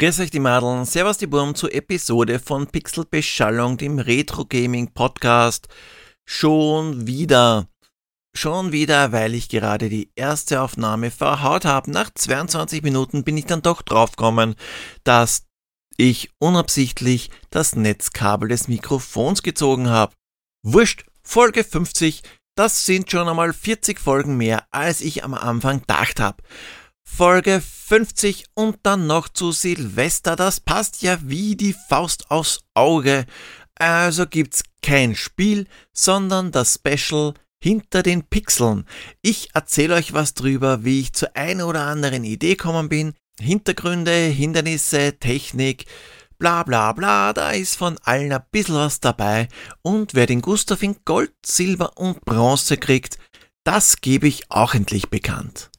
[0.00, 5.68] Grüß euch die Madeln, Servus die Burm zur Episode von Pixelbeschallung, dem Retro Gaming Podcast.
[6.24, 7.68] Schon wieder.
[8.34, 11.90] Schon wieder, weil ich gerade die erste Aufnahme verhaut habe.
[11.90, 14.54] Nach 22 Minuten bin ich dann doch draufgekommen,
[15.04, 15.44] dass
[15.98, 20.14] ich unabsichtlich das Netzkabel des Mikrofons gezogen habe.
[20.62, 22.22] Wurscht, Folge 50,
[22.54, 26.42] das sind schon einmal 40 Folgen mehr, als ich am Anfang gedacht habe.
[27.04, 33.26] Folge 50 und dann noch zu Silvester, das passt ja wie die Faust aufs Auge.
[33.74, 38.86] Also gibt's kein Spiel, sondern das Special hinter den Pixeln.
[39.22, 44.12] Ich erzähle euch was drüber, wie ich zur einen oder anderen Idee gekommen bin, Hintergründe,
[44.12, 45.86] Hindernisse, Technik,
[46.38, 49.48] bla bla bla, da ist von allen ein bisschen was dabei
[49.82, 53.18] und wer den Gustav in Gold, Silber und Bronze kriegt,
[53.64, 55.69] das gebe ich auch endlich bekannt.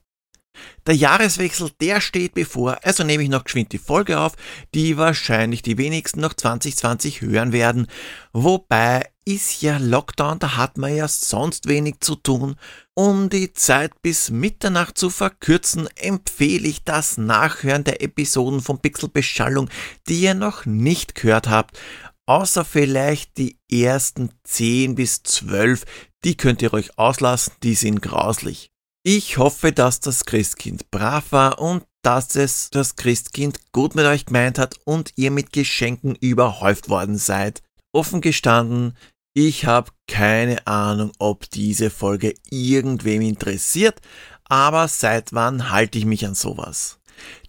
[0.87, 4.33] Der Jahreswechsel, der steht bevor, also nehme ich noch geschwind die Folge auf,
[4.73, 7.85] die wahrscheinlich die wenigsten noch 2020 hören werden.
[8.33, 12.55] Wobei ist ja Lockdown, da hat man ja sonst wenig zu tun.
[12.95, 19.69] Um die Zeit bis Mitternacht zu verkürzen, empfehle ich das Nachhören der Episoden von Pixelbeschallung,
[20.07, 21.77] die ihr noch nicht gehört habt.
[22.25, 25.85] Außer vielleicht die ersten 10 bis 12,
[26.23, 28.70] die könnt ihr euch auslassen, die sind grauslich.
[29.03, 34.27] Ich hoffe, dass das Christkind brav war und dass es das Christkind gut mit euch
[34.27, 37.63] gemeint hat und ihr mit Geschenken überhäuft worden seid.
[37.93, 38.95] Offen gestanden,
[39.33, 44.01] ich habe keine Ahnung, ob diese Folge irgendwem interessiert,
[44.43, 46.99] aber seit wann halte ich mich an sowas?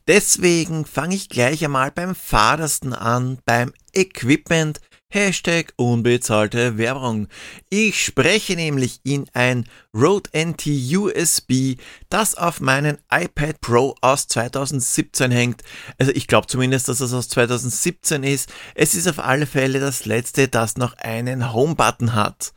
[0.09, 4.81] Deswegen fange ich gleich einmal beim Fadersten an, beim Equipment,
[5.15, 7.29] Hashtag unbezahlte Werbung.
[7.69, 11.77] Ich spreche nämlich in ein Rode NT USB,
[12.09, 15.65] das auf meinen iPad Pro aus 2017 hängt.
[15.99, 18.51] Also ich glaube zumindest, dass es aus 2017 ist.
[18.75, 22.55] Es ist auf alle Fälle das letzte, das noch einen Home-Button hat.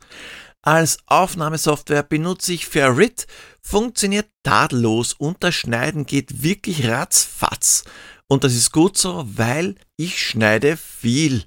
[0.62, 3.26] Als Aufnahmesoftware benutze ich Ferrit,
[3.60, 7.84] funktioniert tadellos und das Schneiden geht wirklich ratzfatz.
[8.28, 11.44] Und das ist gut so, weil ich schneide viel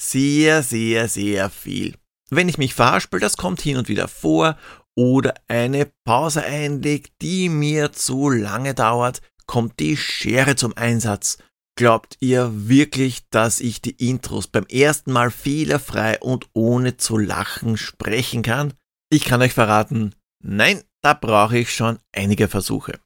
[0.00, 1.94] sehr, sehr, sehr viel.
[2.30, 4.56] Wenn ich mich verhaspel, das kommt hin und wieder vor,
[4.96, 11.38] oder eine Pause einlegt, die mir zu lange dauert, kommt die Schere zum Einsatz.
[11.76, 17.76] Glaubt ihr wirklich, dass ich die Intros beim ersten Mal fehlerfrei und ohne zu lachen
[17.76, 18.74] sprechen kann?
[19.10, 22.98] Ich kann euch verraten, nein, da brauche ich schon einige Versuche.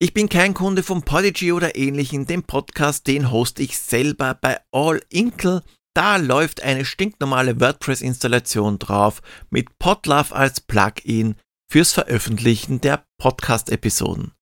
[0.00, 4.58] Ich bin kein Kunde von Podigy oder ähnlichen, den Podcast, den host ich selber bei
[4.72, 5.62] All Inkle
[6.00, 11.34] da läuft eine stinknormale WordPress-Installation drauf mit Podlove als Plugin
[11.70, 14.32] fürs Veröffentlichen der Podcast-Episoden.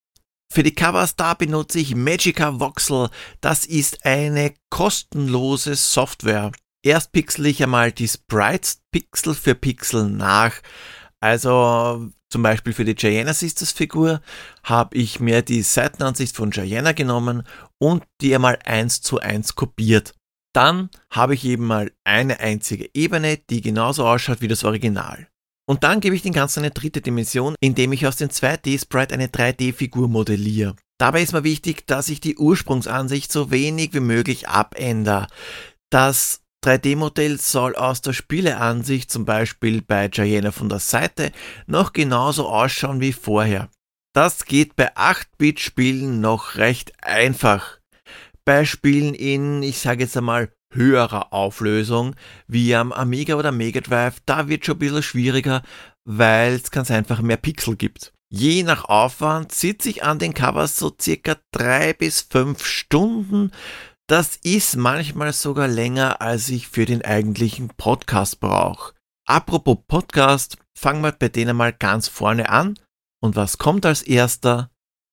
[0.52, 3.10] Für die Covers da benutze ich Magica Voxel.
[3.40, 6.52] Das ist eine kostenlose Software.
[6.84, 10.52] Erst pixel ich einmal die Sprites Pixel für Pixel nach.
[11.18, 14.20] Also zum Beispiel für die Gianna Sisters Figur
[14.62, 17.42] habe ich mir die Seitenansicht von Gianna genommen
[17.78, 20.14] und die einmal eins zu eins kopiert.
[20.54, 25.28] Dann habe ich eben mal eine einzige Ebene, die genauso ausschaut wie das Original.
[25.68, 29.26] Und dann gebe ich den Ganzen eine dritte Dimension, indem ich aus dem 2D-Sprite eine
[29.26, 30.74] 3D-Figur modelliere.
[30.98, 35.26] Dabei ist mir wichtig, dass ich die Ursprungsansicht so wenig wie möglich abändere.
[35.90, 41.32] Das 3D-Modell soll aus der Spieleansicht, zum Beispiel bei Gianna von der Seite,
[41.66, 43.68] noch genauso ausschauen wie vorher.
[44.14, 47.77] Das geht bei 8-Bit-Spielen noch recht einfach.
[48.48, 52.16] Beispielen in, ich sage jetzt einmal, höherer Auflösung,
[52.46, 55.62] wie am Amiga oder Mega Drive, da wird schon ein bisschen schwieriger,
[56.06, 58.14] weil es ganz einfach mehr Pixel gibt.
[58.32, 63.52] Je nach Aufwand sitze ich an den Covers so circa drei bis fünf Stunden.
[64.06, 68.94] Das ist manchmal sogar länger, als ich für den eigentlichen Podcast brauche.
[69.26, 72.78] Apropos Podcast, fangen wir bei denen mal ganz vorne an.
[73.22, 74.70] Und was kommt als erster?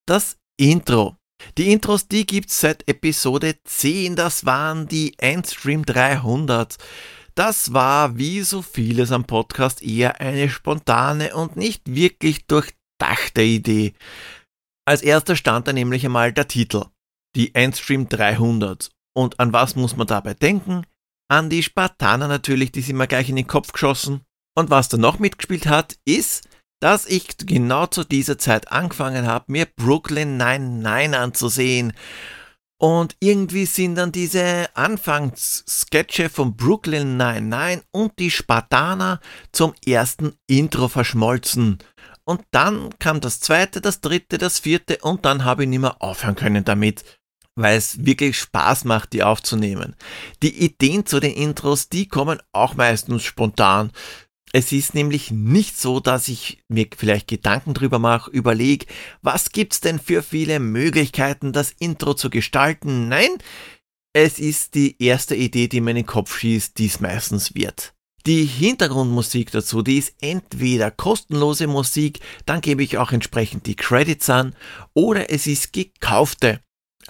[0.08, 1.18] Das Intro.
[1.58, 4.16] Die Intros, die gibt's seit Episode 10.
[4.16, 6.78] Das waren die Endstream 300.
[7.36, 13.94] Das war wie so vieles am Podcast eher eine spontane und nicht wirklich durchdachte Idee.
[14.86, 16.86] Als erster stand da nämlich einmal der Titel.
[17.36, 18.90] Die Endstream 300.
[19.14, 20.86] Und an was muss man dabei denken?
[21.28, 24.22] An die Spartaner natürlich, die sind mir gleich in den Kopf geschossen.
[24.58, 26.48] Und was da noch mitgespielt hat, ist
[26.86, 31.94] dass ich genau zu dieser Zeit angefangen habe, mir Brooklyn 99 anzusehen.
[32.78, 39.20] Und irgendwie sind dann diese Anfangssketche von Brooklyn 99 und die Spartaner
[39.52, 41.80] zum ersten Intro verschmolzen.
[42.24, 46.04] Und dann kam das zweite, das dritte, das vierte und dann habe ich nicht mehr
[46.04, 47.04] aufhören können damit.
[47.56, 49.96] weil es wirklich Spaß macht, die aufzunehmen.
[50.44, 53.92] Die Ideen zu den Intros, die kommen auch meistens spontan.
[54.58, 58.86] Es ist nämlich nicht so, dass ich mir vielleicht Gedanken drüber mache, überlege,
[59.22, 63.10] was gibt's denn für viele Möglichkeiten, das Intro zu gestalten.
[63.10, 63.32] Nein,
[64.14, 67.96] es ist die erste Idee, die mir in den Kopf schießt, die es meistens wird.
[68.26, 74.30] Die Hintergrundmusik dazu, die ist entweder kostenlose Musik, dann gebe ich auch entsprechend die Credits
[74.30, 74.56] an,
[74.94, 76.62] oder es ist gekaufte.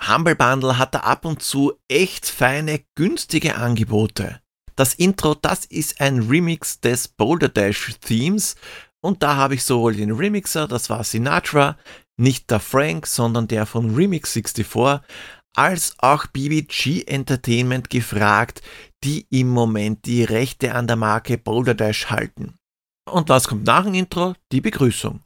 [0.01, 4.41] Humble Bundle hat da ab und zu echt feine, günstige Angebote.
[4.75, 8.55] Das Intro, das ist ein Remix des Boulder Dash Themes
[9.01, 11.77] und da habe ich sowohl den Remixer, das war Sinatra,
[12.17, 15.01] nicht der Frank, sondern der von Remix 64,
[15.55, 18.61] als auch BBG Entertainment gefragt,
[19.03, 22.55] die im Moment die Rechte an der Marke Boulder Dash halten.
[23.09, 24.33] Und was kommt nach dem Intro?
[24.51, 25.21] Die Begrüßung.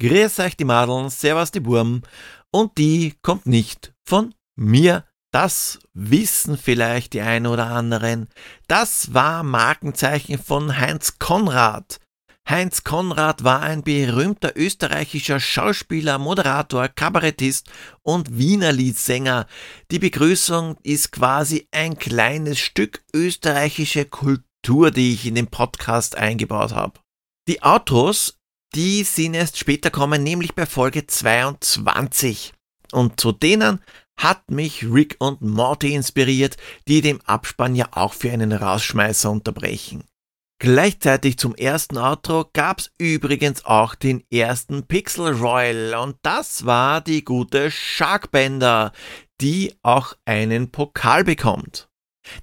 [0.00, 2.02] Grüß euch die Madeln, servus die Burm.
[2.50, 8.28] Und die kommt nicht von mir, das wissen vielleicht die einen oder anderen.
[8.66, 12.00] Das war Markenzeichen von Heinz Konrad.
[12.48, 17.70] Heinz Konrad war ein berühmter österreichischer Schauspieler, Moderator, Kabarettist
[18.02, 19.46] und Wiener Liedsänger.
[19.92, 26.72] Die Begrüßung ist quasi ein kleines Stück österreichische Kultur, die ich in den Podcast eingebaut
[26.72, 26.98] habe.
[27.46, 28.38] Die Outros,
[28.74, 32.52] die sind erst später kommen, nämlich bei Folge 22.
[32.90, 33.80] Und zu denen
[34.20, 36.56] hat mich Rick und Morty inspiriert,
[36.86, 40.04] die dem Abspann ja auch für einen Rausschmeißer unterbrechen.
[40.60, 47.24] Gleichzeitig zum ersten Outro gab's übrigens auch den ersten Pixel Royal und das war die
[47.24, 48.92] gute Sharkbender,
[49.40, 51.88] die auch einen Pokal bekommt.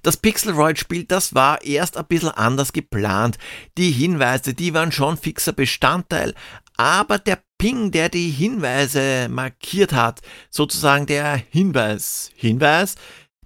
[0.02, 3.38] Das Pixel Royal Spiel, das war erst ein bisschen anders geplant.
[3.78, 6.34] Die Hinweise, die waren schon fixer Bestandteil,
[6.76, 12.94] aber der Ping, der die Hinweise markiert hat, sozusagen der Hinweis, Hinweis,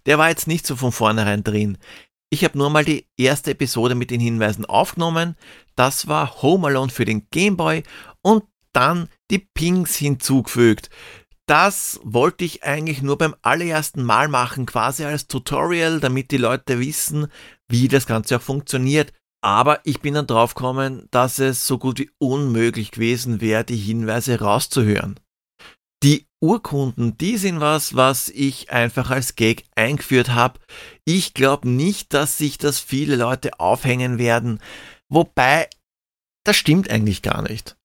[0.06, 1.79] der war jetzt nicht so von vornherein drin.
[2.31, 5.37] Ich habe nur mal die erste Episode mit den Hinweisen aufgenommen.
[5.76, 7.82] Das war Home Alone für den Game Boy
[8.23, 10.91] und dann die Pings hinzugefügt.
[11.47, 16.79] Das wollte ich eigentlich nur beim allerersten Mal machen, quasi als Tutorial, damit die Leute
[16.79, 17.26] wissen,
[17.69, 19.12] wie das Ganze auch funktioniert.
[19.44, 23.77] Aber ich bin dann drauf gekommen, dass es so gut wie unmöglich gewesen wäre, die
[23.77, 25.19] Hinweise rauszuhören.
[26.03, 30.59] Die Urkunden, die sind was, was ich einfach als Gag eingeführt habe.
[31.05, 34.61] Ich glaube nicht, dass sich das viele Leute aufhängen werden.
[35.09, 35.69] Wobei,
[36.44, 37.77] das stimmt eigentlich gar nicht.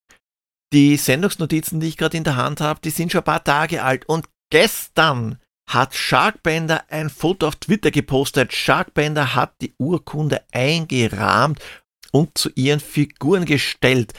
[0.74, 3.84] Die Sendungsnotizen, die ich gerade in der Hand habe, die sind schon ein paar Tage
[3.84, 8.54] alt und gestern hat Sharkbender ein Foto auf Twitter gepostet.
[8.54, 11.60] Sharkbender hat die Urkunde eingerahmt
[12.12, 14.14] und zu ihren Figuren gestellt.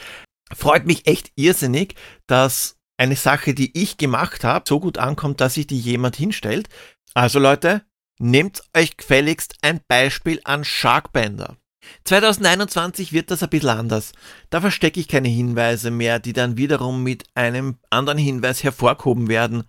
[0.53, 1.95] Freut mich echt irrsinnig,
[2.27, 6.69] dass eine Sache, die ich gemacht habe, so gut ankommt, dass sich die jemand hinstellt.
[7.13, 7.83] Also Leute,
[8.19, 11.57] nehmt euch gefälligst ein Beispiel an Sharkbender.
[12.03, 14.11] 2021 wird das ein bisschen anders.
[14.49, 19.63] Da verstecke ich keine Hinweise mehr, die dann wiederum mit einem anderen Hinweis hervorgehoben werden.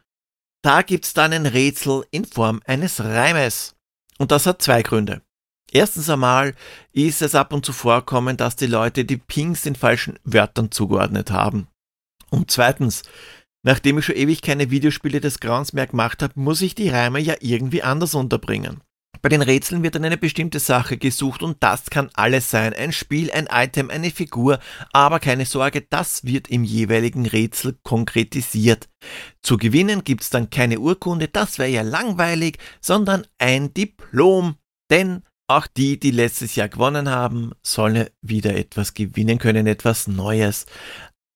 [0.62, 3.76] Da gibt's dann ein Rätsel in Form eines Reimes.
[4.19, 5.22] Und das hat zwei Gründe.
[5.72, 6.55] Erstens einmal
[6.93, 11.31] ist es ab und zu vorkommen, dass die Leute die Pings den falschen Wörtern zugeordnet
[11.31, 11.69] haben.
[12.29, 13.02] Und zweitens,
[13.62, 17.20] nachdem ich schon ewig keine Videospiele des Grauens mehr gemacht habe, muss ich die Reime
[17.20, 18.82] ja irgendwie anders unterbringen.
[19.22, 22.72] Bei den Rätseln wird dann eine bestimmte Sache gesucht und das kann alles sein.
[22.72, 24.58] Ein Spiel, ein Item, eine Figur.
[24.93, 28.89] Aber keine Sorge, das wird im jeweiligen Rätsel konkretisiert.
[29.43, 34.56] Zu gewinnen gibt's dann keine Urkunde, das wäre ja langweilig, sondern ein Diplom.
[34.91, 40.67] Denn auch die, die letztes Jahr gewonnen haben, sollen wieder etwas gewinnen können, etwas Neues.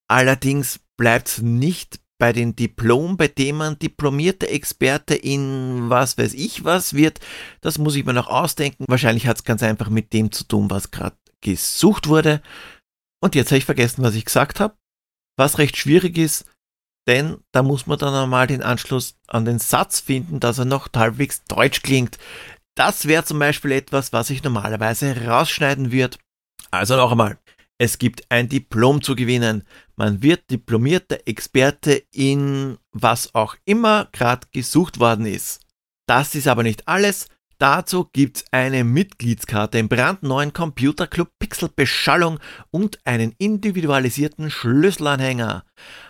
[0.09, 6.65] Allerdings bleibt's nicht bei den Diplom, bei dem man diplomierter Experte in was weiß ich
[6.65, 7.21] was wird,
[7.61, 8.85] das muss ich mir noch ausdenken.
[8.89, 12.41] Wahrscheinlich hat es ganz einfach mit dem zu tun, was gerade gesucht wurde.
[13.21, 14.77] Und jetzt habe ich vergessen, was ich gesagt habe.
[15.37, 16.45] Was recht schwierig ist,
[17.07, 20.89] denn da muss man dann einmal den Anschluss an den Satz finden, dass er noch
[20.95, 22.19] halbwegs deutsch klingt.
[22.77, 26.19] Das wäre zum Beispiel etwas, was ich normalerweise rausschneiden würde.
[26.71, 27.39] Also noch einmal.
[27.79, 29.65] Es gibt ein Diplom zu gewinnen.
[29.97, 35.61] Man wird diplomierter Experte in was auch immer gerade gesucht worden ist.
[36.07, 37.27] Das ist aber nicht alles.
[37.59, 42.41] Dazu gibt's eine Mitgliedskarte im brandneuen Computerclub Pixel Beschallung
[42.71, 45.65] und einen individualisierten Schlüsselanhänger.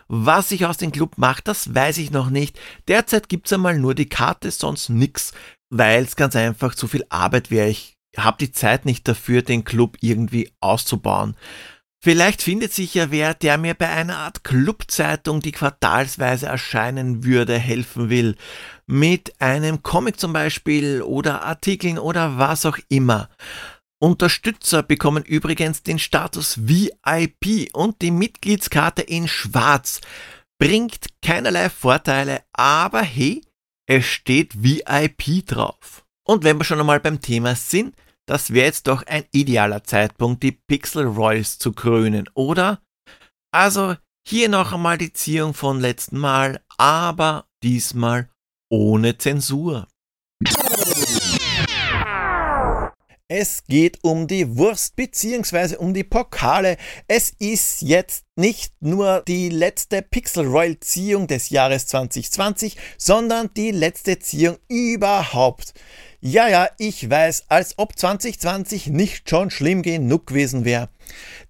[0.09, 2.59] Was sich aus dem Club macht, das weiß ich noch nicht.
[2.88, 5.33] Derzeit gibt's einmal nur die Karte, sonst nix,
[5.71, 7.68] weil es ganz einfach zu viel Arbeit wäre.
[7.68, 11.37] Ich habe die Zeit nicht dafür, den Club irgendwie auszubauen.
[12.04, 17.59] Vielleicht findet sich ja wer, der mir bei einer Art Clubzeitung, die quartalsweise erscheinen würde,
[17.59, 18.37] helfen will.
[18.87, 23.30] Mit einem Comic zum Beispiel oder Artikeln oder was auch immer.
[23.99, 30.02] Unterstützer bekommen übrigens den Status VIP und die Mitgliedskarte in Schwarz.
[30.59, 33.40] Bringt keinerlei Vorteile, aber hey,
[33.87, 36.03] es steht VIP drauf.
[36.26, 37.95] Und wenn wir schon einmal beim Thema sind,
[38.26, 42.81] das wäre jetzt doch ein idealer Zeitpunkt, die Pixel Royals zu krönen, oder?
[43.52, 48.31] Also hier noch einmal die Ziehung von letzten Mal, aber diesmal
[48.71, 49.87] ohne Zensur.
[53.28, 55.76] Es geht um die Wurst bzw.
[55.76, 56.76] um die Pokale.
[57.09, 63.71] Es ist jetzt nicht nur die letzte Pixel Royal Ziehung des Jahres 2020, sondern die
[63.71, 65.75] letzte Ziehung überhaupt.
[66.26, 70.88] Ja, ja, ich weiß, als ob 2020 nicht schon schlimm genug gewesen wäre.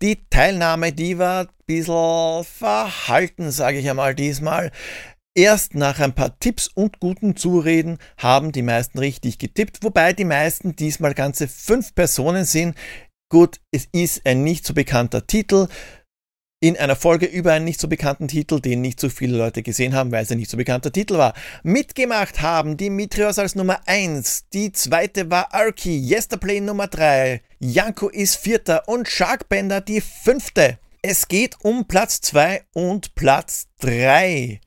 [0.03, 4.73] Die Teilnahme, die war ein bisschen verhalten, sage ich einmal diesmal.
[5.37, 10.25] Erst nach ein paar Tipps und guten Zureden haben die meisten richtig getippt, wobei die
[10.25, 12.77] meisten diesmal ganze fünf Personen sind.
[13.31, 15.69] Gut, es ist ein nicht so bekannter Titel
[16.69, 19.95] in einer Folge über einen nicht so bekannten Titel, den nicht so viele Leute gesehen
[19.95, 21.35] haben, weil es ein nicht so bekannter Titel war.
[21.63, 28.37] Mitgemacht haben Dimitrios als Nummer 1, die zweite war Arki, Yesterplay Nummer 3, Janko ist
[28.37, 30.79] vierter und Sharkbender die fünfte.
[31.03, 34.59] Es geht um Platz 2 und Platz 3.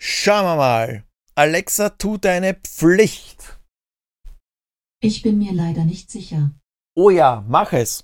[0.00, 1.04] Schauen wir mal.
[1.34, 3.58] Alexa, tu deine Pflicht.
[5.02, 6.52] Ich bin mir leider nicht sicher.
[6.96, 8.02] Oh ja, mach es.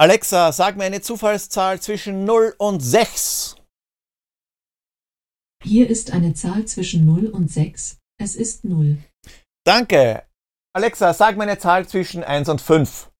[0.00, 3.56] Alexa, sag mir eine Zufallszahl zwischen 0 und 6.
[5.62, 7.98] Hier ist eine Zahl zwischen 0 und 6.
[8.18, 8.98] Es ist 0.
[9.64, 10.26] Danke.
[10.74, 13.10] Alexa, sag mir eine Zahl zwischen 1 und 5.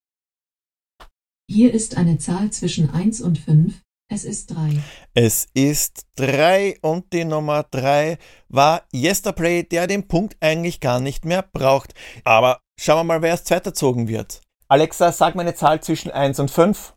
[1.49, 3.81] Hier ist eine Zahl zwischen 1 und 5.
[4.11, 4.81] Es ist 3.
[5.13, 8.17] Es ist 3 und die Nummer 3
[8.49, 11.93] war Yesterplay, der den Punkt eigentlich gar nicht mehr braucht.
[12.23, 14.41] Aber schauen wir mal, wer als zweiter zogen wird.
[14.67, 16.95] Alexa, sag mir eine Zahl zwischen 1 und 5.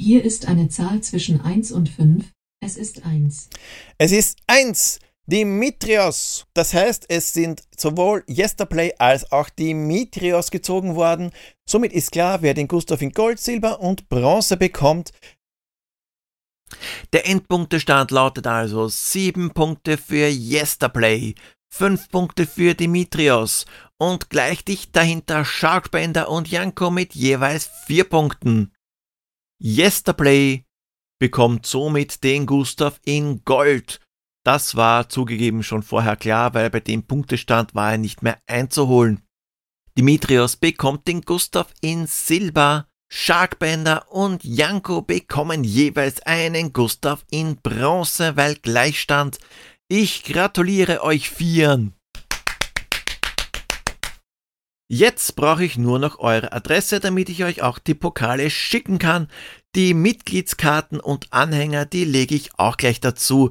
[0.00, 2.32] Hier ist eine Zahl zwischen 1 und 5.
[2.60, 3.50] Es ist 1.
[3.98, 4.98] Es ist 1.
[5.26, 6.46] Dimitrios.
[6.54, 11.30] Das heißt, es sind sowohl Yesterplay als auch Dimitrios gezogen worden.
[11.68, 15.12] Somit ist klar, wer den Gustav in Gold, Silber und Bronze bekommt.
[17.12, 21.34] Der Endpunktestand lautet also 7 Punkte für Yesterplay,
[21.74, 23.64] 5 Punkte für Dimitrios
[23.96, 28.74] und gleich dicht dahinter Sharkbender und Janko mit jeweils 4 Punkten.
[29.58, 30.64] Yesterplay
[31.18, 34.00] bekommt somit den Gustav in Gold.
[34.44, 39.22] Das war zugegeben schon vorher klar, weil bei dem Punktestand war er nicht mehr einzuholen.
[39.96, 48.36] Dimitrios bekommt den Gustav in Silber, Sharkbender und Janko bekommen jeweils einen Gustav in Bronze,
[48.36, 49.38] weil Gleichstand.
[49.94, 51.92] Ich gratuliere euch Vieren.
[54.88, 59.28] Jetzt brauche ich nur noch eure Adresse, damit ich euch auch die Pokale schicken kann.
[59.74, 63.50] Die Mitgliedskarten und Anhänger, die lege ich auch gleich dazu.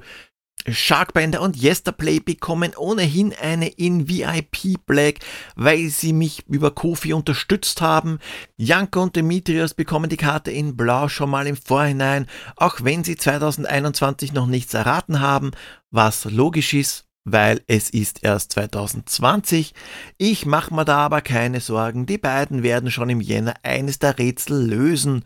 [0.68, 5.20] Sharkbender und Yesterplay bekommen ohnehin eine in VIP Black,
[5.56, 8.20] weil sie mich über Kofi unterstützt haben.
[8.58, 13.16] Janko und Demetrius bekommen die Karte in Blau schon mal im Vorhinein, auch wenn sie
[13.16, 15.52] 2021 noch nichts erraten haben,
[15.90, 19.74] was logisch ist weil es ist erst 2020.
[20.18, 24.18] Ich mache mir da aber keine Sorgen, die beiden werden schon im Jänner eines der
[24.18, 25.26] Rätsel lösen.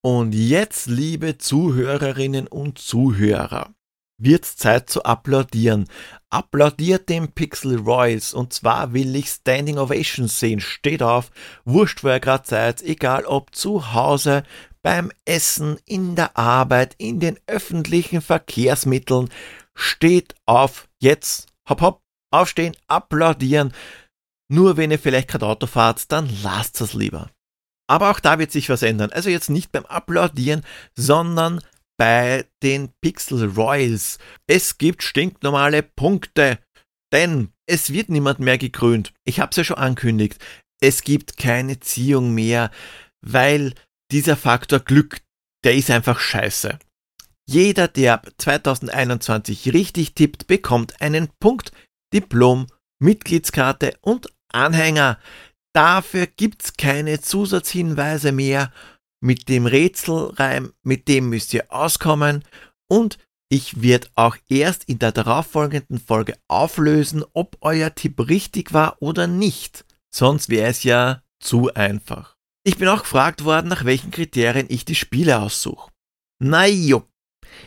[0.00, 3.74] Und jetzt, liebe Zuhörerinnen und Zuhörer,
[4.18, 5.88] wird's Zeit zu applaudieren.
[6.30, 10.60] Applaudiert dem Pixel Royals und zwar will ich Standing Ovations sehen.
[10.60, 11.30] Steht auf,
[11.64, 14.42] wurscht wo ihr gerade seid, egal ob zu Hause,
[14.82, 19.28] beim Essen, in der Arbeit, in den öffentlichen Verkehrsmitteln.
[19.74, 23.72] Steht auf, jetzt, hopp hopp, aufstehen, applaudieren.
[24.50, 27.30] Nur wenn ihr vielleicht gerade Auto fahrt, dann lasst es lieber.
[27.86, 29.10] Aber auch da wird sich was ändern.
[29.12, 30.62] Also jetzt nicht beim Applaudieren,
[30.94, 31.60] sondern
[31.98, 34.18] bei den Pixel Royals.
[34.46, 36.58] Es gibt stinknormale Punkte,
[37.12, 39.12] denn es wird niemand mehr gekrönt.
[39.24, 40.38] Ich habe es ja schon angekündigt.
[40.80, 42.70] Es gibt keine Ziehung mehr,
[43.20, 43.74] weil
[44.10, 45.20] dieser Faktor Glück,
[45.64, 46.78] der ist einfach scheiße.
[47.46, 51.72] Jeder, der 2021 richtig tippt, bekommt einen Punkt,
[52.14, 52.66] Diplom,
[53.00, 55.18] Mitgliedskarte und Anhänger.
[55.74, 58.72] Dafür gibt's keine Zusatzhinweise mehr.
[59.20, 62.44] Mit dem Rätselreim, mit dem müsst ihr auskommen
[62.88, 63.18] und
[63.50, 69.26] ich werde auch erst in der darauffolgenden Folge auflösen, ob euer Tipp richtig war oder
[69.26, 69.86] nicht.
[70.14, 72.36] Sonst wäre es ja zu einfach.
[72.64, 75.90] Ich bin auch gefragt worden, nach welchen Kriterien ich die Spiele aussuche.
[76.38, 77.04] Na jo.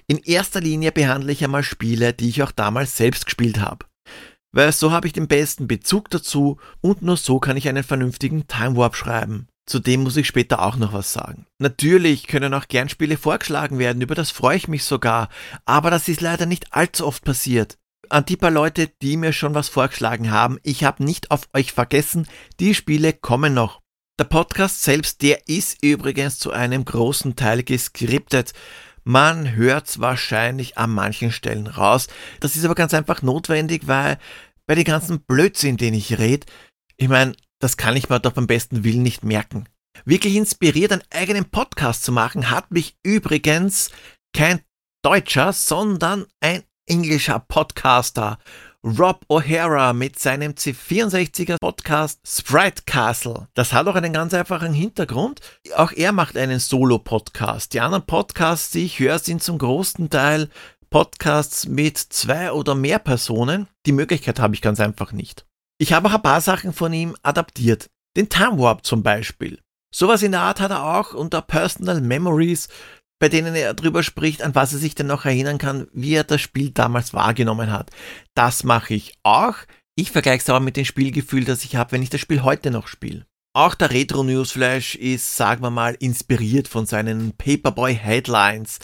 [0.05, 3.85] In erster Linie behandle ich einmal Spiele, die ich auch damals selbst gespielt habe.
[4.53, 8.45] Weil so habe ich den besten Bezug dazu und nur so kann ich einen vernünftigen
[8.47, 9.47] Time Warp schreiben.
[9.67, 11.45] Zudem muss ich später auch noch was sagen.
[11.59, 15.29] Natürlich können auch gern Spiele vorgeschlagen werden, über das freue ich mich sogar,
[15.65, 17.77] aber das ist leider nicht allzu oft passiert.
[18.09, 21.71] An die paar Leute, die mir schon was vorgeschlagen haben, ich habe nicht auf euch
[21.71, 22.27] vergessen,
[22.59, 23.81] die Spiele kommen noch.
[24.19, 28.53] Der Podcast selbst, der ist übrigens zu einem großen Teil geskriptet.
[29.03, 32.07] Man hört's wahrscheinlich an manchen Stellen raus.
[32.39, 34.19] Das ist aber ganz einfach notwendig, weil
[34.67, 36.45] bei den ganzen Blödsinn, den ich rede,
[36.97, 39.69] ich meine, das kann ich mir doch beim besten Willen nicht merken.
[40.03, 43.91] Wirklich inspiriert, einen eigenen Podcast zu machen, hat mich übrigens
[44.35, 44.61] kein
[45.03, 48.37] Deutscher, sondern ein englischer Podcaster,
[48.83, 53.47] Rob O'Hara mit seinem C64er Podcast Sprite Castle.
[53.53, 55.39] Das hat auch einen ganz einfachen Hintergrund.
[55.75, 57.73] Auch er macht einen Solo-Podcast.
[57.73, 60.49] Die anderen Podcasts, die ich höre, sind zum großen Teil
[60.89, 63.67] Podcasts mit zwei oder mehr Personen.
[63.85, 65.45] Die Möglichkeit habe ich ganz einfach nicht.
[65.81, 67.89] Ich habe auch ein paar Sachen von ihm adaptiert.
[68.15, 69.57] Den Time Warp zum Beispiel.
[69.91, 72.69] Sowas in der Art hat er auch unter Personal Memories,
[73.17, 76.23] bei denen er darüber spricht, an was er sich denn noch erinnern kann, wie er
[76.23, 77.89] das Spiel damals wahrgenommen hat.
[78.35, 79.55] Das mache ich auch.
[79.95, 82.69] Ich vergleiche es aber mit dem Spielgefühl, das ich habe, wenn ich das Spiel heute
[82.69, 83.25] noch spiele.
[83.53, 88.77] Auch der Retro Newsflash ist, sagen wir mal, inspiriert von seinen Paperboy Headlines.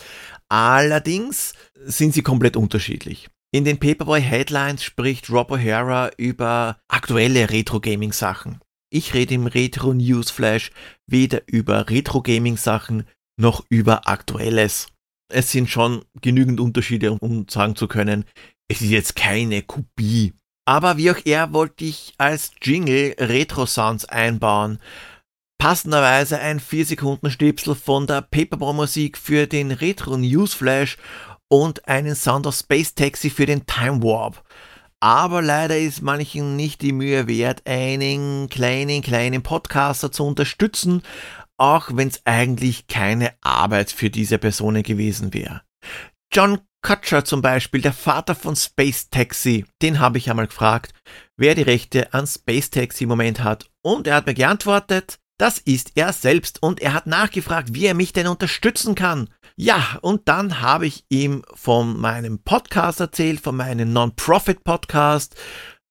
[0.49, 3.29] Allerdings sind sie komplett unterschiedlich.
[3.53, 8.59] In den Paperboy Headlines spricht Rob O'Hara über aktuelle Retro-Gaming-Sachen.
[8.89, 10.71] Ich rede im Retro Newsflash
[11.09, 13.07] weder über Retro-Gaming-Sachen
[13.39, 14.87] noch über Aktuelles.
[15.31, 18.25] Es sind schon genügend Unterschiede, um sagen zu können,
[18.69, 20.33] es ist jetzt keine Kopie.
[20.65, 24.79] Aber wie auch er wollte ich als Jingle Retro-Sounds einbauen.
[25.57, 30.97] Passenderweise ein 4 Sekunden Schnipsel von der Paperboy Musik für den Retro Newsflash
[31.49, 34.43] und einen Sound of Space Taxi für den Time Warp.
[34.99, 41.03] Aber leider ist manchen nicht die Mühe wert, einen kleinen, kleinen Podcaster zu unterstützen,
[41.57, 45.61] auch wenn es eigentlich keine Arbeit für diese Personen gewesen wäre.
[46.33, 50.93] John Kutcher zum Beispiel, der Vater von Space Taxi, den habe ich einmal gefragt,
[51.35, 53.69] wer die Rechte an Space Taxi im Moment hat.
[53.81, 57.93] Und er hat mir geantwortet, das ist er selbst und er hat nachgefragt, wie er
[57.93, 59.29] mich denn unterstützen kann.
[59.55, 65.35] Ja, und dann habe ich ihm von meinem Podcast erzählt, von meinem Non-Profit-Podcast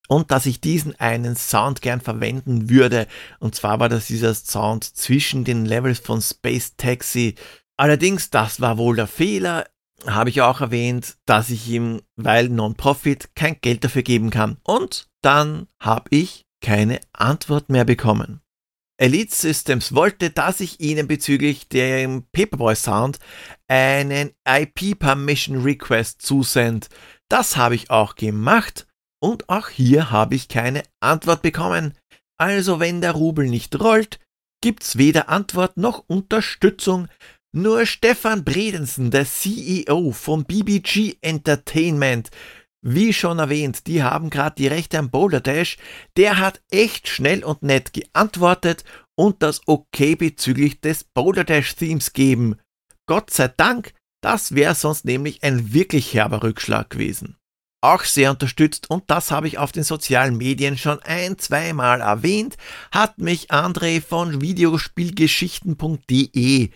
[0.07, 3.07] und dass ich diesen einen Sound gern verwenden würde.
[3.39, 7.35] Und zwar war das dieser Sound zwischen den Levels von Space Taxi.
[7.77, 9.65] Allerdings, das war wohl der Fehler.
[10.05, 14.57] Habe ich auch erwähnt, dass ich ihm, weil Non-Profit, kein Geld dafür geben kann.
[14.63, 18.41] Und dann habe ich keine Antwort mehr bekommen.
[18.99, 23.19] Elite Systems wollte, dass ich ihnen bezüglich dem Paperboy Sound
[23.67, 26.89] einen IP Permission Request zusend.
[27.29, 28.87] Das habe ich auch gemacht
[29.21, 31.93] und auch hier habe ich keine Antwort bekommen.
[32.39, 34.19] Also wenn der Rubel nicht rollt,
[34.61, 37.07] gibt's weder Antwort noch Unterstützung.
[37.53, 42.29] Nur Stefan Bredensen, der CEO von BBG Entertainment,
[42.81, 45.77] wie schon erwähnt, die haben gerade die Rechte am Boulder Dash.
[46.15, 48.83] Der hat echt schnell und nett geantwortet
[49.15, 52.57] und das Okay bezüglich des Boulder Dash Themes geben.
[53.07, 57.37] Gott sei Dank, das wäre sonst nämlich ein wirklich herber Rückschlag gewesen.
[57.81, 62.57] Auch sehr unterstützt, und das habe ich auf den sozialen Medien schon ein, zweimal erwähnt,
[62.91, 66.71] hat mich André von Videospielgeschichten.de.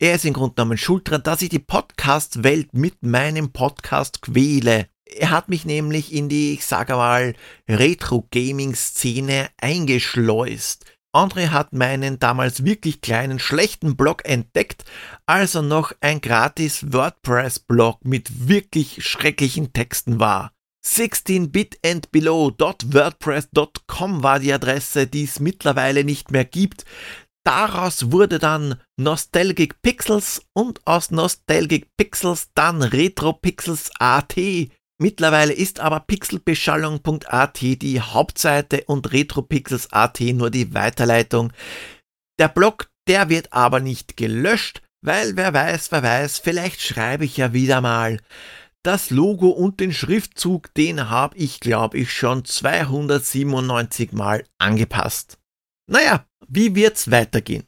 [0.00, 4.86] Er ist im Grunde genommen schuld daran, dass ich die Podcast-Welt mit meinem Podcast quäle.
[5.16, 7.34] Er hat mich nämlich in die, ich sage mal,
[7.68, 10.84] Retro-Gaming-Szene eingeschleust.
[11.14, 14.84] André hat meinen damals wirklich kleinen schlechten Blog entdeckt,
[15.26, 20.50] als er noch ein gratis WordPress-Blog mit wirklich schrecklichen Texten war.
[20.84, 26.84] 16-bit and below.wordpress.com war die Adresse, die es mittlerweile nicht mehr gibt.
[27.44, 34.36] Daraus wurde dann Nostalgic Pixels und aus Nostalgic Pixels dann Retro Pixels AT.
[34.98, 41.52] Mittlerweile ist aber pixelbeschallung.at die Hauptseite und RetroPixels.at nur die Weiterleitung.
[42.38, 47.36] Der Blog, der wird aber nicht gelöscht, weil wer weiß, wer weiß, vielleicht schreibe ich
[47.36, 48.20] ja wieder mal.
[48.84, 55.38] Das Logo und den Schriftzug, den habe ich, glaube ich, schon 297 Mal angepasst.
[55.90, 57.66] Naja, wie wird's weitergehen?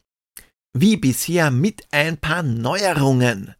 [0.74, 3.54] Wie bisher mit ein paar Neuerungen.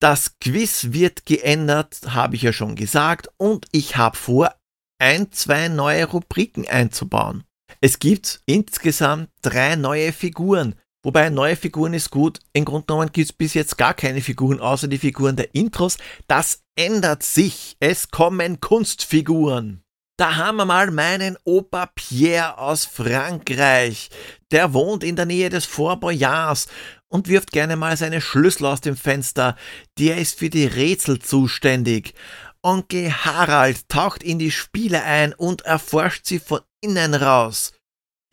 [0.00, 4.54] Das Quiz wird geändert, habe ich ja schon gesagt, und ich habe vor,
[4.98, 7.44] ein, zwei neue Rubriken einzubauen.
[7.80, 10.76] Es gibt insgesamt drei neue Figuren.
[11.04, 12.38] Wobei neue Figuren ist gut.
[12.52, 15.98] Im Grunde genommen gibt es bis jetzt gar keine Figuren, außer die Figuren der Intros.
[16.28, 17.76] Das ändert sich.
[17.80, 19.82] Es kommen Kunstfiguren.
[20.18, 24.10] Da haben wir mal meinen Opa Pierre aus Frankreich.
[24.50, 26.02] Der wohnt in der Nähe des Fort
[27.08, 29.56] und wirft gerne mal seine Schlüssel aus dem Fenster.
[29.98, 32.14] Der ist für die Rätsel zuständig.
[32.62, 37.72] Onkel Harald taucht in die Spiele ein und erforscht sie von innen raus.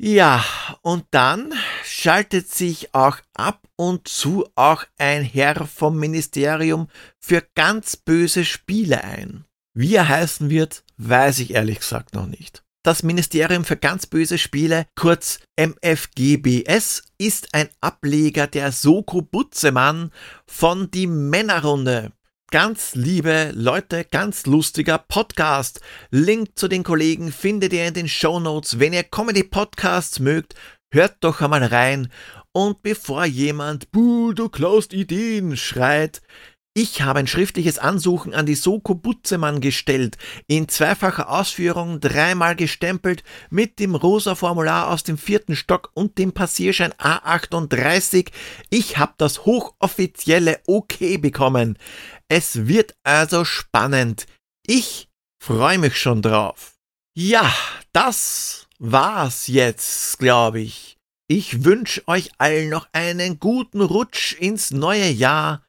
[0.02, 0.46] Ja,
[0.82, 6.88] und dann schaltet sich auch ab und zu auch ein Herr vom Ministerium
[7.20, 9.46] für ganz böse Spiele ein.
[9.82, 12.64] Wie er heißen wird, weiß ich ehrlich gesagt noch nicht.
[12.84, 20.12] Das Ministerium für ganz böse Spiele, kurz MFGBS, ist ein Ableger der Soko Butzemann
[20.46, 22.12] von Die Männerrunde.
[22.52, 25.80] Ganz liebe Leute, ganz lustiger Podcast.
[26.12, 28.80] Link zu den Kollegen findet ihr in den Show Notes.
[28.80, 30.56] Wenn ihr Comedy Podcasts mögt,
[30.94, 32.12] hört doch einmal rein.
[32.52, 36.22] Und bevor jemand, buh, du klaust Ideen, schreit,
[36.82, 43.22] ich habe ein schriftliches Ansuchen an die Soko Butzemann gestellt, in zweifacher Ausführung, dreimal gestempelt,
[43.50, 48.30] mit dem rosa Formular aus dem vierten Stock und dem Passierschein A38.
[48.70, 51.78] Ich habe das hochoffizielle OK bekommen.
[52.30, 54.26] Es wird also spannend.
[54.66, 55.10] Ich
[55.44, 56.76] freue mich schon drauf.
[57.14, 57.54] Ja,
[57.92, 60.96] das war's jetzt, glaube ich.
[61.28, 65.62] Ich wünsche euch allen noch einen guten Rutsch ins neue Jahr.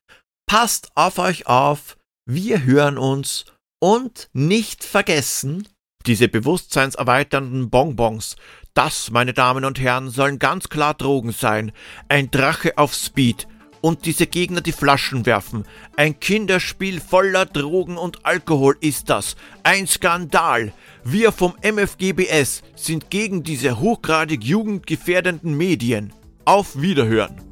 [0.51, 1.97] Passt auf euch auf.
[2.27, 3.45] Wir hören uns.
[3.81, 5.69] Und nicht vergessen,
[6.07, 8.35] diese bewusstseinserweiternden Bonbons.
[8.75, 11.71] Das, meine Damen und Herren, sollen ganz klar Drogen sein.
[12.09, 13.47] Ein Drache auf Speed
[13.81, 15.67] und diese Gegner die Flaschen werfen.
[15.95, 19.37] Ein Kinderspiel voller Drogen und Alkohol ist das.
[19.63, 20.73] Ein Skandal.
[21.05, 26.13] Wir vom MFGBS sind gegen diese hochgradig jugendgefährdenden Medien.
[26.45, 27.50] Auf Wiederhören.